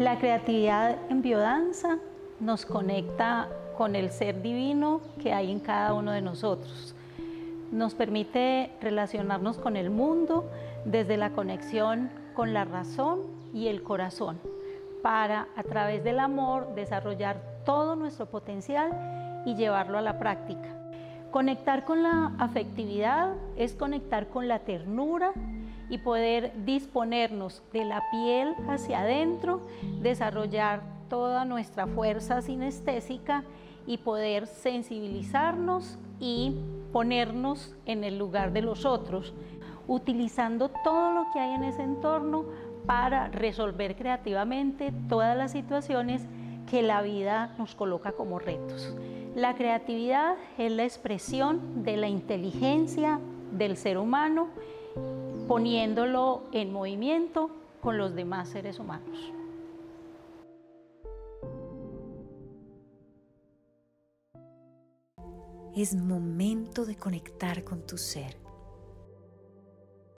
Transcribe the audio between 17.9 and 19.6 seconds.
nuestro potencial y